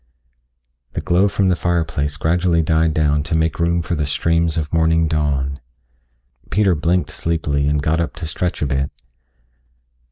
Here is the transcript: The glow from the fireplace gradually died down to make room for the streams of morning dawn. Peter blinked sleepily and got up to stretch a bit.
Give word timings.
The 0.93 1.01
glow 1.01 1.27
from 1.27 1.49
the 1.49 1.55
fireplace 1.55 2.17
gradually 2.17 2.63
died 2.63 2.95
down 2.95 3.21
to 3.21 3.37
make 3.37 3.59
room 3.59 3.83
for 3.83 3.93
the 3.93 4.07
streams 4.07 4.57
of 4.57 4.73
morning 4.73 5.07
dawn. 5.07 5.59
Peter 6.49 6.73
blinked 6.73 7.11
sleepily 7.11 7.67
and 7.67 7.83
got 7.83 7.99
up 7.99 8.15
to 8.15 8.25
stretch 8.25 8.63
a 8.63 8.65
bit. 8.65 8.89